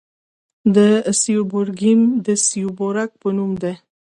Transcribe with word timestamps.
د 0.75 0.77
سیبورګیم 1.21 2.01
د 2.25 2.27
سیبورګ 2.47 3.09
په 3.21 3.29
نوم 3.37 3.51
دی. 3.61 3.73